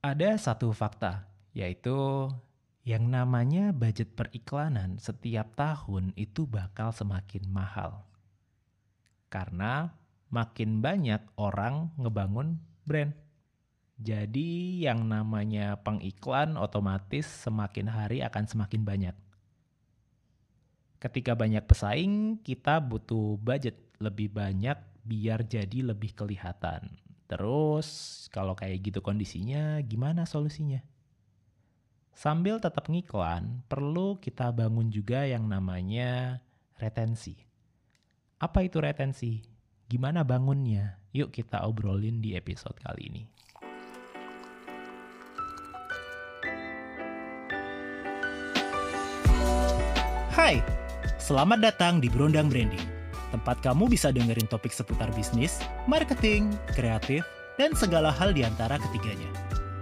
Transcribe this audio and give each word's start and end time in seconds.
Ada 0.00 0.40
satu 0.40 0.72
fakta, 0.72 1.28
yaitu 1.52 2.32
yang 2.88 3.12
namanya 3.12 3.68
budget 3.68 4.16
periklanan 4.16 4.96
setiap 4.96 5.52
tahun 5.52 6.16
itu 6.16 6.48
bakal 6.48 6.88
semakin 6.88 7.44
mahal. 7.44 8.08
Karena 9.28 9.92
makin 10.32 10.80
banyak 10.80 11.20
orang 11.36 11.92
ngebangun 12.00 12.56
brand. 12.88 13.12
Jadi 14.00 14.80
yang 14.88 15.04
namanya 15.04 15.76
pengiklan 15.84 16.56
otomatis 16.56 17.28
semakin 17.44 17.92
hari 17.92 18.24
akan 18.24 18.48
semakin 18.48 18.80
banyak. 18.80 19.16
Ketika 20.96 21.36
banyak 21.36 21.68
pesaing, 21.68 22.40
kita 22.40 22.80
butuh 22.80 23.36
budget 23.36 23.76
lebih 24.00 24.32
banyak 24.32 24.80
biar 25.04 25.44
jadi 25.44 25.92
lebih 25.92 26.16
kelihatan. 26.16 26.88
Terus 27.30 28.26
kalau 28.34 28.58
kayak 28.58 28.90
gitu 28.90 28.98
kondisinya, 28.98 29.78
gimana 29.86 30.26
solusinya? 30.26 30.82
Sambil 32.10 32.58
tetap 32.58 32.90
ngiklan, 32.90 33.62
perlu 33.70 34.18
kita 34.18 34.50
bangun 34.50 34.90
juga 34.90 35.22
yang 35.30 35.46
namanya 35.46 36.42
retensi. 36.82 37.38
Apa 38.42 38.66
itu 38.66 38.82
retensi? 38.82 39.46
Gimana 39.86 40.26
bangunnya? 40.26 40.98
Yuk 41.14 41.30
kita 41.30 41.62
obrolin 41.62 42.18
di 42.18 42.34
episode 42.34 42.74
kali 42.82 43.06
ini. 43.06 43.22
Hai, 50.34 50.58
selamat 51.22 51.62
datang 51.62 52.02
di 52.02 52.10
Brondang 52.10 52.50
Branding. 52.50 52.89
Tempat 53.30 53.62
kamu 53.62 53.86
bisa 53.86 54.10
dengerin 54.10 54.50
topik 54.50 54.74
seputar 54.74 55.10
bisnis, 55.14 55.62
marketing, 55.86 56.50
kreatif, 56.74 57.22
dan 57.54 57.74
segala 57.78 58.10
hal 58.10 58.34
di 58.34 58.42
antara 58.42 58.78
ketiganya. 58.78 59.30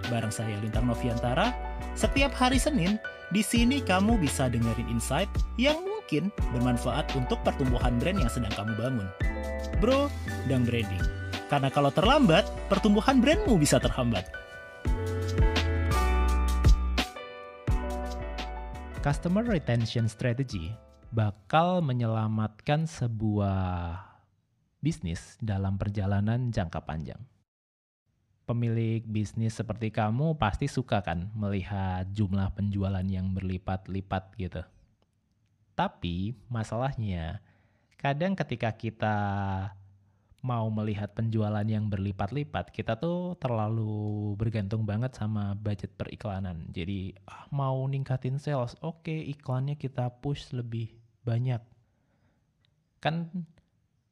Bareng 0.09 0.33
saya 0.33 0.57
Lintang 0.61 0.85
Noviantara, 0.89 1.53
setiap 1.97 2.33
hari 2.37 2.61
Senin, 2.61 3.01
di 3.29 3.41
sini 3.45 3.81
kamu 3.81 4.17
bisa 4.21 4.49
dengerin 4.49 4.89
insight 4.89 5.29
yang 5.57 5.77
mungkin 5.81 6.33
bermanfaat 6.53 7.13
untuk 7.13 7.41
pertumbuhan 7.45 7.97
brand 8.01 8.17
yang 8.17 8.29
sedang 8.29 8.53
kamu 8.53 8.73
bangun. 8.77 9.07
Bro, 9.81 10.09
dan 10.49 10.65
branding. 10.65 11.01
Karena 11.49 11.69
kalau 11.73 11.89
terlambat, 11.89 12.45
pertumbuhan 12.69 13.21
brandmu 13.21 13.57
bisa 13.57 13.81
terhambat. 13.81 14.29
Customer 19.01 19.41
retention 19.47 20.11
strategy 20.11 20.75
bakal 21.09 21.81
menyelamatkan 21.81 22.85
sebuah 22.85 23.97
bisnis 24.77 25.41
dalam 25.41 25.75
perjalanan 25.75 26.53
jangka 26.53 26.85
panjang. 26.85 27.21
Pemilik 28.45 29.01
bisnis 29.05 29.57
seperti 29.57 29.93
kamu 29.93 30.37
pasti 30.37 30.65
suka 30.65 31.01
kan 31.05 31.29
melihat 31.37 32.09
jumlah 32.13 32.53
penjualan 32.53 33.05
yang 33.05 33.33
berlipat-lipat 33.33 34.23
gitu. 34.37 34.61
Tapi 35.73 36.33
masalahnya, 36.49 37.41
kadang 37.97 38.33
ketika 38.33 38.73
kita 38.73 39.17
mau 40.39 40.65
melihat 40.71 41.13
penjualan 41.13 41.65
yang 41.67 41.91
berlipat-lipat, 41.91 42.71
kita 42.71 42.97
tuh 42.97 43.35
terlalu 43.37 44.33
bergantung 44.39 44.85
banget 44.87 45.13
sama 45.13 45.53
budget 45.57 45.93
periklanan. 45.99 46.69
Jadi 46.71 47.13
ah, 47.27 47.45
mau 47.51 47.85
ningkatin 47.85 48.39
sales, 48.39 48.77
oke 48.79 49.11
iklannya 49.11 49.75
kita 49.75 50.09
push 50.23 50.55
lebih 50.55 50.98
banyak. 51.29 51.61
Kan 52.97 53.29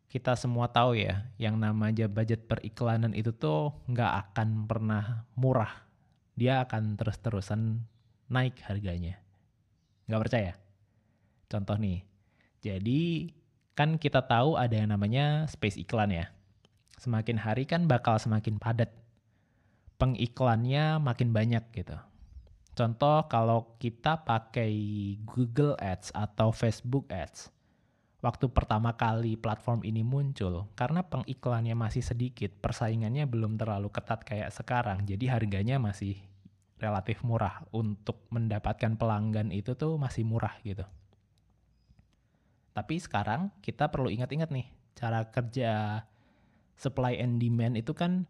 kita 0.07 0.37
semua 0.37 0.69
tahu 0.69 0.95
ya, 0.95 1.27
yang 1.41 1.57
namanya 1.57 2.05
budget 2.05 2.45
periklanan 2.45 3.17
itu 3.17 3.33
tuh 3.33 3.73
nggak 3.89 4.31
akan 4.31 4.69
pernah 4.69 5.25
murah. 5.33 5.73
Dia 6.37 6.61
akan 6.61 6.95
terus-terusan 6.95 7.81
naik 8.29 8.61
harganya. 8.69 9.17
Nggak 10.05 10.21
percaya? 10.21 10.53
Contoh 11.49 11.75
nih, 11.81 12.05
jadi 12.61 13.33
kan 13.77 13.99
kita 13.99 14.25
tahu 14.25 14.55
ada 14.57 14.73
yang 14.73 14.93
namanya 14.93 15.49
space 15.49 15.77
iklan 15.77 16.13
ya. 16.13 16.31
Semakin 16.97 17.37
hari 17.37 17.69
kan 17.69 17.85
bakal 17.85 18.17
semakin 18.17 18.57
padat. 18.57 18.89
Pengiklannya 19.97 21.01
makin 21.01 21.33
banyak 21.33 21.63
gitu. 21.73 21.97
Contoh 22.77 23.25
kalau 23.25 23.73
kita 23.81 24.21
pakai 24.21 24.69
Google 25.25 25.73
Ads 25.81 26.13
atau 26.13 26.53
Facebook 26.53 27.09
Ads. 27.09 27.49
Waktu 28.21 28.53
pertama 28.53 28.93
kali 28.93 29.33
platform 29.33 29.81
ini 29.81 30.05
muncul, 30.05 30.69
karena 30.77 31.01
pengiklannya 31.01 31.73
masih 31.73 32.05
sedikit, 32.05 32.53
persaingannya 32.61 33.25
belum 33.25 33.57
terlalu 33.57 33.89
ketat 33.89 34.21
kayak 34.21 34.53
sekarang, 34.53 35.09
jadi 35.09 35.25
harganya 35.37 35.81
masih 35.81 36.21
relatif 36.77 37.25
murah. 37.25 37.65
Untuk 37.73 38.29
mendapatkan 38.29 38.93
pelanggan 38.93 39.49
itu 39.49 39.73
tuh 39.73 39.97
masih 39.97 40.21
murah 40.29 40.53
gitu. 40.61 40.85
Tapi 42.77 43.01
sekarang 43.01 43.49
kita 43.65 43.89
perlu 43.89 44.13
ingat-ingat 44.13 44.53
nih, 44.53 44.69
cara 44.93 45.25
kerja 45.25 46.05
supply 46.77 47.17
and 47.17 47.41
demand 47.41 47.73
itu 47.73 47.97
kan 47.97 48.29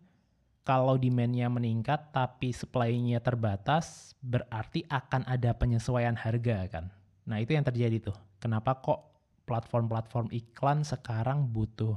kalau 0.67 0.99
demand-nya 0.99 1.47
meningkat 1.47 2.11
tapi 2.11 2.51
supply-nya 2.51 3.23
terbatas, 3.23 4.11
berarti 4.19 4.83
akan 4.91 5.23
ada 5.23 5.55
penyesuaian 5.55 6.19
harga 6.19 6.67
kan. 6.67 6.91
Nah 7.23 7.39
itu 7.39 7.55
yang 7.55 7.63
terjadi 7.63 8.11
tuh. 8.11 8.17
Kenapa 8.43 8.83
kok 8.83 9.15
platform-platform 9.47 10.27
iklan 10.35 10.83
sekarang 10.83 11.47
butuh 11.55 11.95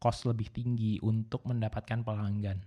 cost 0.00 0.24
lebih 0.24 0.48
tinggi 0.48 0.96
untuk 1.04 1.44
mendapatkan 1.44 2.00
pelanggan? 2.00 2.64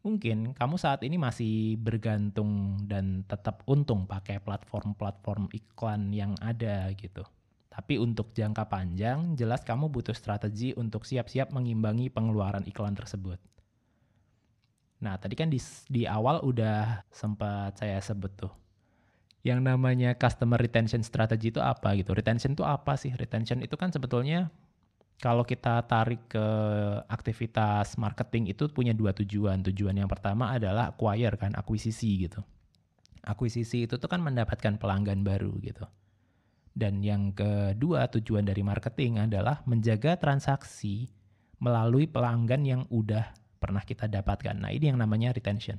Mungkin 0.00 0.56
kamu 0.56 0.80
saat 0.80 1.04
ini 1.04 1.20
masih 1.20 1.76
bergantung 1.76 2.80
dan 2.88 3.20
tetap 3.28 3.60
untung 3.68 4.08
pakai 4.08 4.40
platform-platform 4.40 5.52
iklan 5.52 6.08
yang 6.08 6.32
ada 6.40 6.88
gitu. 6.96 7.20
Tapi 7.70 8.02
untuk 8.02 8.34
jangka 8.34 8.66
panjang, 8.66 9.38
jelas 9.38 9.62
kamu 9.62 9.94
butuh 9.94 10.12
strategi 10.12 10.74
untuk 10.74 11.06
siap-siap 11.06 11.54
mengimbangi 11.54 12.10
pengeluaran 12.10 12.66
iklan 12.66 12.98
tersebut. 12.98 13.38
Nah, 15.00 15.16
tadi 15.16 15.38
kan 15.38 15.48
di, 15.48 15.62
di 15.86 16.02
awal 16.04 16.42
udah 16.42 17.06
sempat 17.08 17.78
saya 17.78 18.02
sebut 18.02 18.32
tuh. 18.34 18.52
Yang 19.46 19.64
namanya 19.64 20.12
customer 20.18 20.60
retention 20.60 21.00
strategy 21.00 21.48
itu 21.54 21.62
apa 21.62 21.96
gitu. 21.96 22.12
Retention 22.12 22.52
itu 22.52 22.66
apa 22.66 22.98
sih? 22.98 23.14
Retention 23.16 23.64
itu 23.64 23.78
kan 23.78 23.88
sebetulnya 23.88 24.52
kalau 25.22 25.46
kita 25.46 25.80
tarik 25.88 26.28
ke 26.28 26.46
aktivitas 27.08 27.96
marketing 27.96 28.52
itu 28.52 28.68
punya 28.68 28.92
dua 28.92 29.16
tujuan. 29.16 29.64
Tujuan 29.64 29.96
yang 29.96 30.10
pertama 30.10 30.52
adalah 30.52 30.92
acquire 30.92 31.38
kan, 31.40 31.56
akuisisi 31.56 32.28
gitu. 32.28 32.44
Akuisisi 33.24 33.88
itu 33.88 33.96
tuh 33.96 34.10
kan 34.10 34.20
mendapatkan 34.20 34.76
pelanggan 34.76 35.24
baru 35.24 35.56
gitu. 35.64 35.88
Dan 36.70 37.02
yang 37.02 37.34
kedua 37.34 38.06
tujuan 38.08 38.46
dari 38.46 38.62
marketing 38.62 39.26
adalah 39.26 39.60
menjaga 39.66 40.16
transaksi 40.16 41.10
melalui 41.60 42.08
pelanggan 42.08 42.62
yang 42.64 42.82
udah 42.88 43.36
pernah 43.60 43.84
kita 43.84 44.08
dapatkan. 44.08 44.56
Nah 44.56 44.72
ini 44.72 44.88
yang 44.88 44.98
namanya 44.98 45.36
retention. 45.36 45.76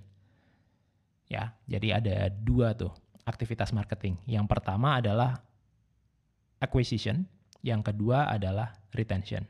Ya, 1.31 1.55
jadi 1.65 2.03
ada 2.03 2.27
dua 2.29 2.75
tuh 2.75 2.91
aktivitas 3.23 3.71
marketing. 3.71 4.19
Yang 4.27 4.45
pertama 4.51 4.99
adalah 4.99 5.41
acquisition, 6.59 7.25
yang 7.63 7.81
kedua 7.81 8.29
adalah 8.29 8.75
retention. 8.93 9.47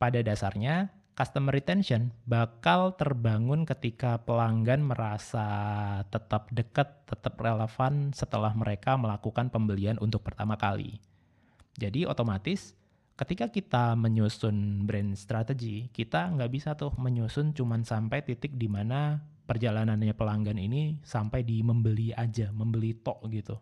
Pada 0.00 0.24
dasarnya, 0.24 0.90
customer 1.14 1.54
retention 1.54 2.10
bakal 2.26 2.98
terbangun 2.98 3.62
ketika 3.62 4.18
pelanggan 4.26 4.82
merasa 4.82 5.46
tetap 6.10 6.50
dekat, 6.50 7.06
tetap 7.06 7.38
relevan 7.38 8.10
setelah 8.10 8.50
mereka 8.54 8.98
melakukan 8.98 9.46
pembelian 9.46 9.94
untuk 10.02 10.26
pertama 10.26 10.58
kali. 10.58 10.98
Jadi 11.78 12.06
otomatis 12.06 12.74
ketika 13.14 13.46
kita 13.46 13.94
menyusun 13.94 14.86
brand 14.86 15.14
strategy, 15.14 15.86
kita 15.94 16.34
nggak 16.34 16.50
bisa 16.50 16.74
tuh 16.74 16.90
menyusun 16.98 17.54
cuman 17.54 17.86
sampai 17.86 18.26
titik 18.26 18.58
di 18.58 18.66
mana 18.66 19.22
perjalanannya 19.46 20.14
pelanggan 20.18 20.58
ini 20.58 20.98
sampai 21.06 21.46
di 21.46 21.62
membeli 21.62 22.10
aja, 22.10 22.50
membeli 22.50 22.90
tok 22.98 23.22
gitu. 23.30 23.54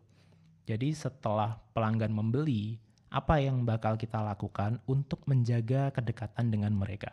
Jadi 0.65 0.95
setelah 0.97 1.59
pelanggan 1.77 2.15
membeli, 2.15 2.81
apa 3.13 3.45
yang 3.45 3.69
bakal 3.69 4.01
kita 4.01 4.25
lakukan 4.25 4.81
untuk 4.89 5.21
menjaga 5.29 5.93
kedekatan 5.93 6.49
dengan 6.49 6.73
mereka. 6.73 7.13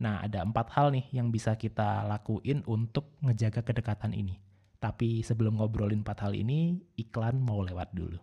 Nah, 0.00 0.24
ada 0.24 0.40
empat 0.40 0.72
hal 0.72 0.96
nih 0.96 1.12
yang 1.12 1.28
bisa 1.28 1.60
kita 1.60 2.08
lakuin 2.08 2.64
untuk 2.64 3.20
ngejaga 3.20 3.60
kedekatan 3.60 4.16
ini. 4.16 4.40
Tapi 4.80 5.20
sebelum 5.20 5.60
ngobrolin 5.60 6.00
empat 6.00 6.24
hal 6.24 6.32
ini, 6.32 6.80
iklan 6.96 7.36
mau 7.36 7.60
lewat 7.60 7.92
dulu. 7.92 8.16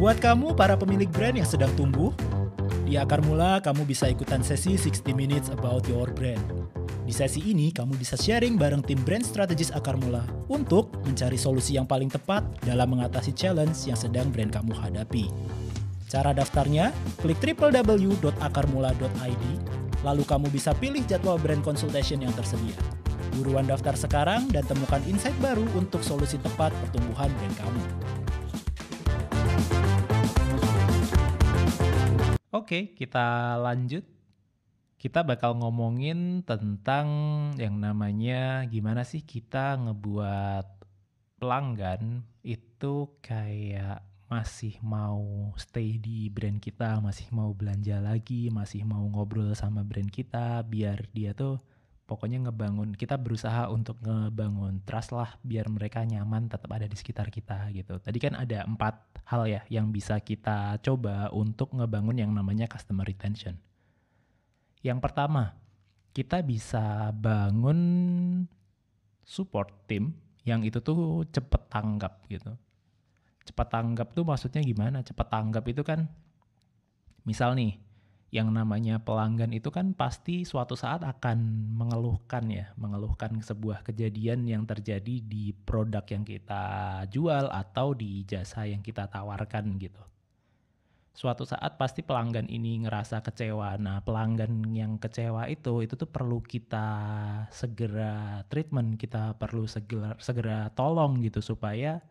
Buat 0.00 0.24
kamu 0.24 0.56
para 0.56 0.80
pemilik 0.80 1.12
brand 1.12 1.36
yang 1.36 1.44
sedang 1.44 1.68
tumbuh, 1.76 2.08
di 2.88 2.96
Akar 2.96 3.20
Mula 3.20 3.60
kamu 3.60 3.84
bisa 3.84 4.08
ikutan 4.08 4.40
sesi 4.40 4.80
60 4.80 5.12
Minutes 5.12 5.52
About 5.52 5.84
Your 5.92 6.08
Brand. 6.08 6.40
Di 7.04 7.12
sesi 7.12 7.44
ini 7.44 7.68
kamu 7.68 8.00
bisa 8.00 8.16
sharing 8.16 8.56
bareng 8.56 8.80
tim 8.80 8.96
brand 9.04 9.28
strategis 9.28 9.68
Akar 9.76 10.00
Mula 10.00 10.24
untuk 10.48 10.88
mencari 11.04 11.36
solusi 11.36 11.76
yang 11.76 11.84
paling 11.84 12.08
tepat 12.08 12.40
dalam 12.64 12.96
mengatasi 12.96 13.36
challenge 13.36 13.76
yang 13.84 14.00
sedang 14.00 14.32
brand 14.32 14.48
kamu 14.48 14.72
hadapi. 14.72 15.28
Cara 16.08 16.32
daftarnya, 16.32 16.96
klik 17.20 17.44
www.akarmula.id 17.44 19.83
Lalu 20.04 20.20
kamu 20.28 20.52
bisa 20.52 20.76
pilih 20.76 21.00
jadwal 21.08 21.40
brand 21.40 21.64
consultation 21.64 22.20
yang 22.20 22.30
tersedia. 22.36 22.76
Buruan 23.40 23.64
daftar 23.64 23.96
sekarang 23.96 24.52
dan 24.52 24.60
temukan 24.68 25.00
insight 25.08 25.32
baru 25.40 25.64
untuk 25.72 26.04
solusi 26.04 26.36
tepat 26.36 26.76
pertumbuhan 26.76 27.32
brand 27.32 27.56
kamu. 27.56 27.82
Oke, 32.52 32.92
kita 32.92 33.56
lanjut. 33.58 34.04
Kita 35.00 35.24
bakal 35.24 35.56
ngomongin 35.56 36.44
tentang 36.44 37.08
yang 37.56 37.80
namanya 37.80 38.68
gimana 38.68 39.08
sih 39.08 39.24
kita 39.24 39.80
ngebuat 39.88 40.68
pelanggan 41.40 42.28
itu 42.44 43.08
kayak 43.24 44.13
masih 44.34 44.74
mau 44.82 45.54
stay 45.54 45.94
di 46.02 46.26
brand 46.26 46.58
kita, 46.58 46.98
masih 46.98 47.30
mau 47.30 47.54
belanja 47.54 48.02
lagi, 48.02 48.50
masih 48.50 48.82
mau 48.82 49.06
ngobrol 49.06 49.54
sama 49.54 49.86
brand 49.86 50.10
kita, 50.10 50.58
biar 50.66 51.06
dia 51.14 51.30
tuh 51.38 51.62
pokoknya 52.10 52.50
ngebangun, 52.50 52.98
kita 52.98 53.14
berusaha 53.14 53.70
untuk 53.70 54.02
ngebangun 54.02 54.82
trust 54.82 55.14
lah, 55.14 55.38
biar 55.46 55.70
mereka 55.70 56.02
nyaman 56.02 56.50
tetap 56.50 56.66
ada 56.74 56.90
di 56.90 56.98
sekitar 56.98 57.30
kita 57.30 57.70
gitu. 57.70 58.02
Tadi 58.02 58.18
kan 58.18 58.34
ada 58.34 58.66
empat 58.66 59.22
hal 59.30 59.46
ya 59.46 59.62
yang 59.70 59.94
bisa 59.94 60.18
kita 60.18 60.82
coba 60.82 61.30
untuk 61.30 61.70
ngebangun 61.70 62.18
yang 62.18 62.34
namanya 62.34 62.66
customer 62.66 63.06
retention. 63.06 63.54
Yang 64.82 64.98
pertama, 64.98 65.54
kita 66.10 66.42
bisa 66.42 67.14
bangun 67.14 67.78
support 69.22 69.86
team 69.86 70.18
yang 70.42 70.66
itu 70.66 70.82
tuh 70.82 71.22
cepet 71.30 71.70
tanggap 71.70 72.26
gitu 72.26 72.58
cepat 73.44 73.68
tanggap 73.70 74.16
tuh 74.16 74.24
maksudnya 74.24 74.64
gimana? 74.64 75.04
Cepat 75.04 75.28
tanggap 75.30 75.64
itu 75.68 75.84
kan 75.84 76.08
misal 77.24 77.56
nih 77.56 77.80
yang 78.34 78.50
namanya 78.50 78.98
pelanggan 78.98 79.54
itu 79.54 79.70
kan 79.70 79.94
pasti 79.94 80.42
suatu 80.42 80.74
saat 80.74 81.06
akan 81.06 81.70
mengeluhkan 81.78 82.42
ya, 82.50 82.74
mengeluhkan 82.74 83.38
sebuah 83.38 83.86
kejadian 83.86 84.42
yang 84.50 84.66
terjadi 84.66 85.22
di 85.22 85.54
produk 85.54 86.02
yang 86.10 86.26
kita 86.26 86.64
jual 87.14 87.46
atau 87.46 87.94
di 87.94 88.26
jasa 88.26 88.66
yang 88.66 88.82
kita 88.82 89.06
tawarkan 89.06 89.78
gitu. 89.78 90.02
Suatu 91.14 91.46
saat 91.46 91.78
pasti 91.78 92.02
pelanggan 92.02 92.50
ini 92.50 92.82
ngerasa 92.82 93.22
kecewa. 93.22 93.78
Nah, 93.78 94.02
pelanggan 94.02 94.66
yang 94.74 94.98
kecewa 94.98 95.46
itu 95.46 95.86
itu 95.86 95.94
tuh 95.94 96.10
perlu 96.10 96.42
kita 96.42 96.90
segera 97.54 98.42
treatment, 98.50 98.98
kita 98.98 99.38
perlu 99.38 99.70
segera 99.70 100.18
segera 100.18 100.74
tolong 100.74 101.22
gitu 101.22 101.38
supaya 101.38 102.02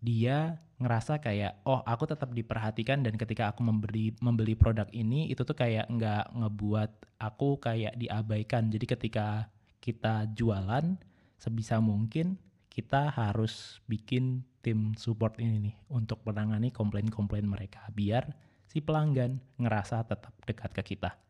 dia 0.00 0.56
ngerasa 0.80 1.20
kayak 1.20 1.60
oh 1.68 1.84
aku 1.84 2.08
tetap 2.08 2.32
diperhatikan 2.32 3.04
dan 3.04 3.20
ketika 3.20 3.52
aku 3.52 3.60
membeli 3.60 4.16
membeli 4.24 4.56
produk 4.56 4.88
ini 4.96 5.28
itu 5.28 5.44
tuh 5.44 5.52
kayak 5.52 5.92
nggak 5.92 6.32
ngebuat 6.32 6.90
aku 7.20 7.60
kayak 7.60 8.00
diabaikan. 8.00 8.72
Jadi 8.72 8.88
ketika 8.88 9.52
kita 9.84 10.24
jualan 10.32 10.96
sebisa 11.36 11.84
mungkin 11.84 12.40
kita 12.72 13.12
harus 13.12 13.84
bikin 13.84 14.40
tim 14.64 14.96
support 14.96 15.36
ini 15.36 15.68
nih 15.72 15.76
untuk 15.92 16.24
menangani 16.24 16.72
komplain-komplain 16.72 17.44
mereka 17.44 17.84
biar 17.92 18.32
si 18.64 18.80
pelanggan 18.80 19.40
ngerasa 19.60 20.08
tetap 20.08 20.32
dekat 20.48 20.72
ke 20.72 20.96
kita. 20.96 21.20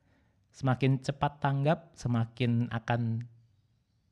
Semakin 0.54 1.02
cepat 1.02 1.42
tanggap 1.42 1.90
semakin 1.98 2.70
akan 2.70 3.26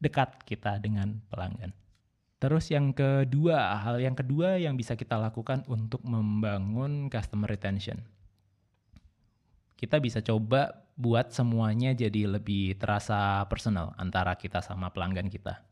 dekat 0.02 0.42
kita 0.46 0.78
dengan 0.82 1.22
pelanggan 1.30 1.74
Terus 2.38 2.70
yang 2.70 2.94
kedua, 2.94 3.82
hal 3.82 3.98
yang 3.98 4.14
kedua 4.14 4.62
yang 4.62 4.78
bisa 4.78 4.94
kita 4.94 5.18
lakukan 5.18 5.66
untuk 5.66 6.06
membangun 6.06 7.10
customer 7.10 7.50
retention. 7.50 7.98
Kita 9.74 9.98
bisa 9.98 10.22
coba 10.22 10.86
buat 10.94 11.34
semuanya 11.34 11.94
jadi 11.94 12.30
lebih 12.30 12.78
terasa 12.78 13.42
personal 13.50 13.94
antara 13.98 14.38
kita 14.38 14.62
sama 14.62 14.90
pelanggan 14.94 15.26
kita. 15.26 15.66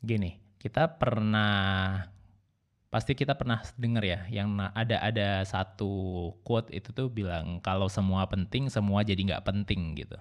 Gini, 0.00 0.40
kita 0.56 0.96
pernah 0.96 2.04
pasti 2.88 3.12
kita 3.12 3.36
pernah 3.36 3.60
dengar 3.74 4.06
ya 4.06 4.20
yang 4.30 4.56
ada 4.56 5.02
ada 5.02 5.42
satu 5.42 6.30
quote 6.46 6.70
itu 6.70 6.94
tuh 6.94 7.10
bilang 7.10 7.58
kalau 7.58 7.90
semua 7.90 8.22
penting 8.30 8.72
semua 8.72 9.04
jadi 9.04 9.20
nggak 9.20 9.44
penting 9.44 10.00
gitu. 10.00 10.16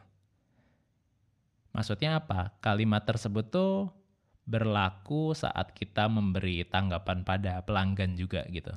Maksudnya 1.71 2.19
apa? 2.19 2.51
Kalimat 2.59 3.07
tersebut 3.07 3.47
tuh 3.47 4.02
berlaku 4.43 5.31
saat 5.31 5.71
kita 5.71 6.11
memberi 6.11 6.67
tanggapan 6.67 7.23
pada 7.23 7.63
pelanggan 7.63 8.19
juga 8.19 8.43
gitu. 8.51 8.75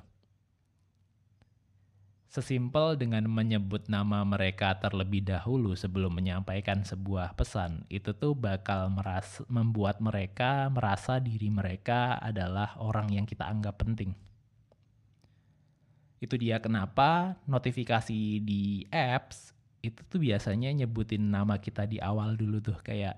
Sesimpel 2.26 3.00
dengan 3.00 3.24
menyebut 3.32 3.88
nama 3.88 4.20
mereka 4.20 4.76
terlebih 4.76 5.24
dahulu 5.24 5.72
sebelum 5.72 6.12
menyampaikan 6.20 6.84
sebuah 6.84 7.32
pesan, 7.32 7.88
itu 7.88 8.12
tuh 8.12 8.36
bakal 8.36 8.92
merasa, 8.92 9.40
membuat 9.48 10.04
mereka 10.04 10.68
merasa 10.68 11.16
diri 11.16 11.48
mereka 11.48 12.20
adalah 12.20 12.76
orang 12.76 13.08
yang 13.08 13.24
kita 13.24 13.48
anggap 13.48 13.80
penting. 13.80 14.12
Itu 16.20 16.36
dia 16.36 16.60
kenapa 16.60 17.40
notifikasi 17.48 18.44
di 18.44 18.84
apps 18.92 19.56
itu 19.80 20.02
tuh 20.04 20.20
biasanya 20.20 20.76
nyebutin 20.76 21.30
nama 21.30 21.56
kita 21.56 21.88
di 21.88 22.02
awal 22.02 22.34
dulu 22.34 22.58
tuh 22.60 22.76
kayak 22.82 23.16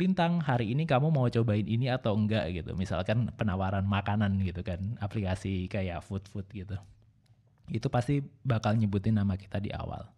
Lintang 0.00 0.40
hari 0.40 0.72
ini 0.72 0.88
kamu 0.88 1.12
mau 1.12 1.28
cobain 1.28 1.68
ini 1.68 1.92
atau 1.92 2.16
enggak 2.16 2.48
gitu. 2.56 2.72
Misalkan 2.72 3.28
penawaran 3.36 3.84
makanan 3.84 4.40
gitu 4.40 4.64
kan 4.64 4.96
aplikasi 4.98 5.68
kayak 5.68 6.00
food 6.00 6.24
food 6.32 6.48
gitu. 6.52 6.80
Itu 7.68 7.92
pasti 7.92 8.24
bakal 8.42 8.80
nyebutin 8.80 9.20
nama 9.20 9.36
kita 9.36 9.60
di 9.60 9.68
awal. 9.68 10.08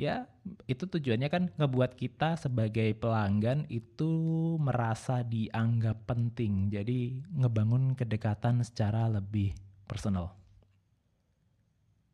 Ya 0.00 0.30
itu 0.64 0.88
tujuannya 0.88 1.28
kan 1.28 1.42
ngebuat 1.60 1.98
kita 1.98 2.38
sebagai 2.40 2.96
pelanggan 2.96 3.68
itu 3.68 4.08
merasa 4.56 5.20
dianggap 5.26 6.06
penting. 6.08 6.70
Jadi 6.72 7.20
ngebangun 7.34 7.98
kedekatan 7.98 8.64
secara 8.64 9.10
lebih 9.10 9.52
personal. 9.84 10.32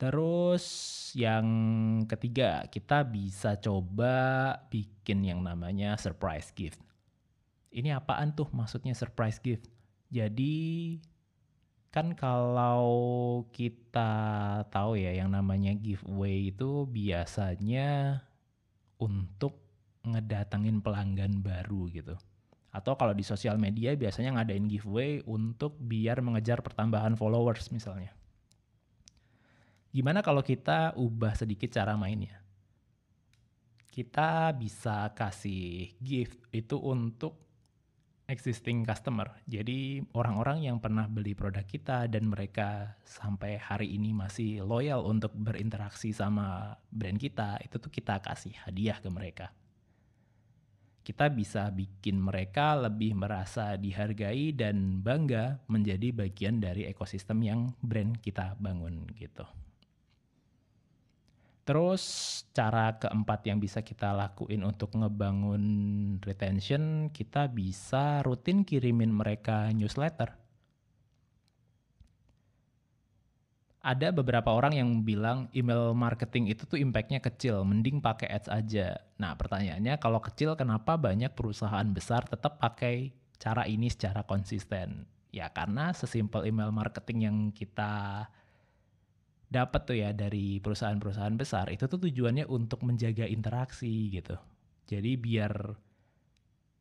Terus 0.01 0.65
yang 1.17 1.49
ketiga, 2.05 2.69
kita 2.69 3.01
bisa 3.09 3.57
coba 3.57 4.13
bikin 4.69 5.25
yang 5.25 5.41
namanya 5.41 5.97
surprise 5.97 6.53
gift. 6.53 6.77
Ini 7.73 7.97
apaan 7.97 8.37
tuh 8.37 8.53
maksudnya 8.53 8.93
surprise 8.93 9.41
gift? 9.41 9.65
Jadi 10.13 11.01
kan 11.89 12.13
kalau 12.13 12.85
kita 13.49 14.13
tahu 14.69 15.01
ya 15.01 15.17
yang 15.17 15.33
namanya 15.33 15.73
giveaway 15.73 16.53
itu 16.53 16.85
biasanya 16.85 18.21
untuk 19.01 19.57
ngedatengin 20.05 20.85
pelanggan 20.85 21.41
baru 21.41 21.89
gitu. 21.97 22.21
Atau 22.77 22.93
kalau 23.01 23.17
di 23.17 23.25
sosial 23.25 23.57
media 23.57 23.97
biasanya 23.97 24.37
ngadain 24.37 24.69
giveaway 24.69 25.25
untuk 25.25 25.81
biar 25.81 26.21
mengejar 26.21 26.61
pertambahan 26.61 27.17
followers 27.17 27.73
misalnya. 27.73 28.13
Gimana 29.97 30.21
kalau 30.21 30.45
kita 30.45 30.93
ubah 30.93 31.33
sedikit 31.33 31.73
cara 31.73 31.97
mainnya? 31.97 32.45
Kita 33.89 34.53
bisa 34.53 35.09
kasih 35.17 35.89
gift 35.97 36.37
itu 36.53 36.77
untuk 36.77 37.41
existing 38.29 38.85
customer. 38.85 39.41
Jadi 39.49 40.05
orang-orang 40.13 40.69
yang 40.69 40.85
pernah 40.85 41.09
beli 41.09 41.33
produk 41.33 41.65
kita 41.65 42.13
dan 42.13 42.29
mereka 42.29 42.93
sampai 43.09 43.57
hari 43.57 43.97
ini 43.97 44.13
masih 44.13 44.61
loyal 44.69 45.01
untuk 45.01 45.33
berinteraksi 45.33 46.13
sama 46.13 46.77
brand 46.93 47.17
kita, 47.17 47.57
itu 47.65 47.81
tuh 47.81 47.89
kita 47.89 48.21
kasih 48.21 48.53
hadiah 48.69 49.01
ke 49.01 49.09
mereka. 49.09 49.49
Kita 51.01 51.33
bisa 51.33 51.73
bikin 51.73 52.21
mereka 52.21 52.77
lebih 52.77 53.17
merasa 53.17 53.81
dihargai 53.81 54.53
dan 54.53 55.01
bangga 55.01 55.65
menjadi 55.73 56.13
bagian 56.13 56.61
dari 56.61 56.85
ekosistem 56.85 57.41
yang 57.41 57.73
brand 57.81 58.21
kita 58.21 58.61
bangun 58.61 59.09
gitu. 59.17 59.49
Terus 61.67 62.03
cara 62.55 62.95
keempat 62.95 63.43
yang 63.51 63.59
bisa 63.59 63.83
kita 63.83 64.15
lakuin 64.15 64.63
untuk 64.63 64.95
ngebangun 64.95 65.65
retention, 66.23 67.11
kita 67.11 67.51
bisa 67.51 68.23
rutin 68.23 68.63
kirimin 68.63 69.11
mereka 69.11 69.75
newsletter. 69.75 70.31
Ada 73.83 74.15
beberapa 74.15 74.55
orang 74.55 74.79
yang 74.79 75.03
bilang 75.03 75.51
email 75.59 75.91
marketing 75.91 76.55
itu 76.55 76.71
tuh 76.71 76.79
impactnya 76.79 77.19
kecil, 77.19 77.67
mending 77.67 77.99
pakai 77.99 78.31
ads 78.31 78.47
aja. 78.47 79.03
Nah 79.19 79.35
pertanyaannya 79.35 79.99
kalau 79.99 80.23
kecil 80.23 80.55
kenapa 80.55 80.95
banyak 80.95 81.35
perusahaan 81.35 81.87
besar 81.91 82.31
tetap 82.31 82.63
pakai 82.63 83.11
cara 83.43 83.67
ini 83.67 83.91
secara 83.91 84.23
konsisten? 84.23 85.03
Ya 85.35 85.51
karena 85.51 85.91
sesimpel 85.91 86.47
email 86.47 86.71
marketing 86.71 87.19
yang 87.27 87.37
kita 87.51 88.27
dapat 89.57 89.89
tuh 89.89 89.97
ya 89.97 90.13
dari 90.13 90.61
perusahaan-perusahaan 90.61 91.37
besar 91.41 91.73
itu 91.73 91.89
tuh 91.89 91.97
tujuannya 91.97 92.45
untuk 92.45 92.85
menjaga 92.85 93.25
interaksi 93.25 94.13
gitu. 94.13 94.37
Jadi 94.85 95.17
biar 95.17 95.73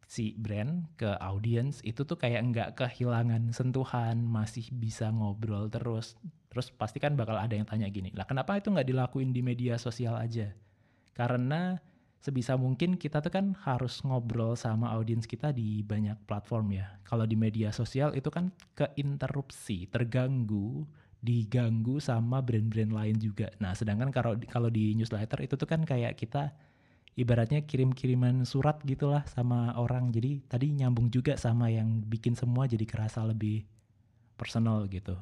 si 0.05 0.37
brand 0.37 0.85
ke 0.99 1.17
audience 1.17 1.81
itu 1.81 2.05
tuh 2.05 2.19
kayak 2.19 2.41
nggak 2.51 2.69
kehilangan 2.77 3.49
sentuhan, 3.55 4.21
masih 4.21 4.67
bisa 4.75 5.09
ngobrol 5.09 5.71
terus. 5.71 6.19
Terus 6.51 6.69
pasti 6.75 7.01
kan 7.01 7.17
bakal 7.17 7.39
ada 7.39 7.55
yang 7.55 7.65
tanya 7.65 7.89
gini, 7.89 8.13
lah 8.13 8.27
kenapa 8.27 8.59
itu 8.59 8.69
nggak 8.69 8.87
dilakuin 8.87 9.33
di 9.33 9.41
media 9.41 9.79
sosial 9.81 10.15
aja? 10.15 10.53
Karena 11.15 11.79
sebisa 12.21 12.57
mungkin 12.57 12.97
kita 12.97 13.21
tuh 13.21 13.33
kan 13.33 13.53
harus 13.65 14.01
ngobrol 14.01 14.57
sama 14.57 14.89
audiens 14.93 15.29
kita 15.29 15.53
di 15.53 15.85
banyak 15.85 16.15
platform 16.25 16.73
ya. 16.73 16.97
Kalau 17.05 17.25
di 17.25 17.37
media 17.37 17.69
sosial 17.69 18.13
itu 18.17 18.29
kan 18.33 18.49
keinterupsi, 18.73 19.85
terganggu, 19.89 20.85
diganggu 21.25 21.97
sama 21.97 22.45
brand-brand 22.45 22.93
lain 22.93 23.17
juga. 23.17 23.49
Nah, 23.57 23.73
sedangkan 23.73 24.13
kalau 24.13 24.37
kalau 24.45 24.69
di 24.69 24.93
newsletter 24.93 25.41
itu 25.41 25.57
tuh 25.57 25.65
kan 25.65 25.81
kayak 25.81 26.13
kita 26.13 26.53
ibaratnya 27.17 27.65
kirim-kiriman 27.65 28.45
surat 28.45 28.77
gitulah 28.85 29.25
sama 29.25 29.73
orang. 29.73 30.13
Jadi 30.13 30.45
tadi 30.45 30.69
nyambung 30.77 31.09
juga 31.09 31.33
sama 31.41 31.73
yang 31.73 32.05
bikin 32.05 32.37
semua 32.37 32.69
jadi 32.69 32.85
kerasa 32.85 33.25
lebih 33.25 33.65
personal 34.37 34.85
gitu. 34.85 35.17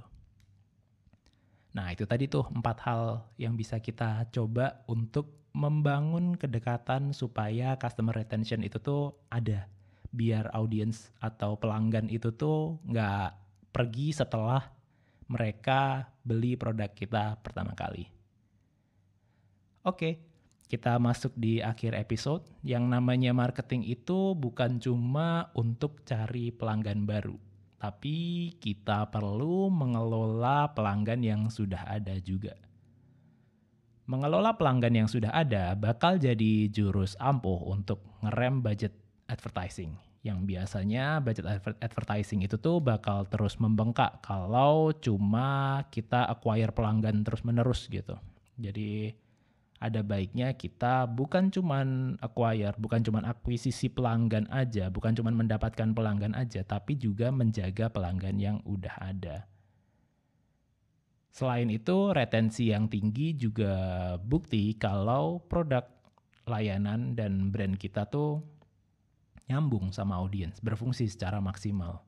Nah, 1.74 1.90
itu 1.90 2.06
tadi 2.06 2.30
tuh 2.30 2.46
empat 2.54 2.78
hal 2.86 3.26
yang 3.40 3.58
bisa 3.58 3.82
kita 3.82 4.30
coba 4.30 4.86
untuk 4.86 5.42
membangun 5.54 6.38
kedekatan 6.38 7.14
supaya 7.14 7.78
customer 7.78 8.14
retention 8.14 8.62
itu 8.62 8.78
tuh 8.78 9.16
ada. 9.34 9.70
Biar 10.14 10.54
audience 10.54 11.10
atau 11.18 11.58
pelanggan 11.58 12.10
itu 12.14 12.30
tuh 12.34 12.78
nggak 12.86 13.42
pergi 13.74 14.14
setelah 14.14 14.70
mereka 15.28 16.12
beli 16.24 16.56
produk 16.56 16.92
kita 16.92 17.38
pertama 17.44 17.76
kali. 17.76 18.08
Oke, 19.84 20.24
kita 20.72 20.96
masuk 20.98 21.36
di 21.36 21.60
akhir 21.60 21.96
episode. 21.96 22.48
Yang 22.64 22.86
namanya 22.88 23.32
marketing 23.36 23.84
itu 23.86 24.34
bukan 24.34 24.80
cuma 24.80 25.52
untuk 25.54 26.02
cari 26.08 26.50
pelanggan 26.56 27.04
baru 27.04 27.36
tapi 27.84 28.56
kita 28.64 29.12
perlu 29.12 29.68
mengelola 29.68 30.72
pelanggan 30.72 31.20
yang 31.20 31.42
sudah 31.52 31.84
ada 31.84 32.16
juga. 32.24 32.56
Mengelola 34.08 34.56
pelanggan 34.56 35.04
yang 35.04 35.10
sudah 35.12 35.36
ada 35.36 35.76
bakal 35.76 36.16
jadi 36.16 36.72
jurus 36.72 37.20
ampuh 37.20 37.60
untuk 37.68 38.00
ngerem 38.24 38.64
budget 38.64 38.96
advertising. 39.28 40.00
Yang 40.24 40.40
biasanya 40.48 41.20
budget 41.20 41.46
advertising 41.84 42.48
itu 42.48 42.56
tuh 42.56 42.80
bakal 42.80 43.28
terus 43.28 43.60
membengkak 43.60 44.24
kalau 44.24 44.96
cuma 44.96 45.84
kita 45.92 46.24
acquire 46.32 46.72
pelanggan 46.72 47.28
terus-menerus 47.28 47.92
gitu. 47.92 48.16
Jadi 48.56 49.12
ada 49.84 50.00
baiknya 50.00 50.56
kita 50.56 51.04
bukan 51.12 51.52
cuman 51.52 52.16
acquire, 52.24 52.72
bukan 52.80 53.04
cuman 53.04 53.28
akuisisi 53.28 53.92
pelanggan 53.92 54.48
aja, 54.48 54.88
bukan 54.88 55.12
cuman 55.12 55.44
mendapatkan 55.44 55.92
pelanggan 55.92 56.32
aja, 56.40 56.64
tapi 56.64 56.96
juga 56.96 57.36
menjaga 57.36 57.92
pelanggan 57.92 58.40
yang 58.40 58.58
udah 58.64 58.96
ada. 59.04 59.44
Selain 61.36 61.68
itu, 61.68 62.16
retensi 62.16 62.72
yang 62.72 62.88
tinggi 62.88 63.36
juga 63.36 63.76
bukti 64.24 64.72
kalau 64.80 65.44
produk, 65.44 65.84
layanan, 66.48 67.12
dan 67.20 67.52
brand 67.52 67.76
kita 67.76 68.08
tuh 68.08 68.40
nyambung 69.48 69.92
sama 69.92 70.18
audiens, 70.20 70.58
berfungsi 70.64 71.06
secara 71.06 71.38
maksimal. 71.44 72.02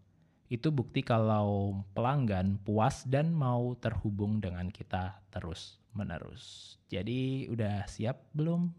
Itu 0.46 0.70
bukti 0.70 1.02
kalau 1.02 1.82
pelanggan 1.98 2.62
puas 2.62 3.06
dan 3.06 3.34
mau 3.34 3.74
terhubung 3.82 4.38
dengan 4.38 4.70
kita 4.70 5.22
terus 5.34 5.82
menerus. 5.96 6.76
Jadi 6.90 7.50
udah 7.50 7.90
siap 7.90 8.30
belum 8.36 8.70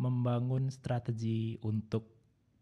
membangun 0.00 0.72
strategi 0.72 1.60
untuk 1.62 2.10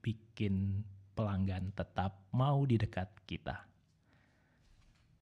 bikin 0.02 0.82
pelanggan 1.14 1.72
tetap 1.72 2.28
mau 2.32 2.66
di 2.68 2.76
dekat 2.76 3.08
kita? 3.24 3.67